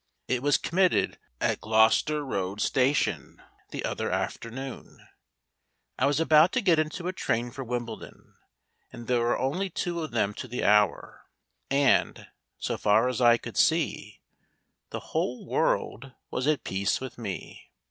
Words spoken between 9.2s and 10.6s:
are only two of them to